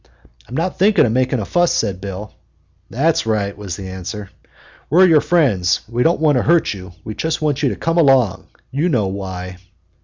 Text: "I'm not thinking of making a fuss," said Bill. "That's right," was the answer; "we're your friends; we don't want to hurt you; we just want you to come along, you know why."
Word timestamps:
"I'm 0.47 0.55
not 0.55 0.79
thinking 0.79 1.05
of 1.05 1.11
making 1.11 1.37
a 1.37 1.45
fuss," 1.45 1.71
said 1.71 2.01
Bill. 2.01 2.33
"That's 2.89 3.27
right," 3.27 3.55
was 3.55 3.75
the 3.75 3.87
answer; 3.87 4.31
"we're 4.89 5.05
your 5.05 5.21
friends; 5.21 5.81
we 5.87 6.01
don't 6.01 6.19
want 6.19 6.37
to 6.39 6.41
hurt 6.41 6.73
you; 6.73 6.93
we 7.03 7.13
just 7.13 7.39
want 7.39 7.61
you 7.61 7.69
to 7.69 7.75
come 7.75 7.99
along, 7.99 8.47
you 8.71 8.89
know 8.89 9.05
why." 9.05 9.57